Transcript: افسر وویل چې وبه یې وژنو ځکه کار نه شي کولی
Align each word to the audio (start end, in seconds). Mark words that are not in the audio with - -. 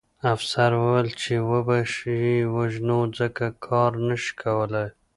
افسر 0.33 0.71
وویل 0.77 1.09
چې 1.21 1.33
وبه 1.49 1.77
یې 2.23 2.35
وژنو 2.55 2.99
ځکه 3.19 3.45
کار 3.65 3.91
نه 4.07 4.15
شي 4.23 4.33
کولی 4.41 4.85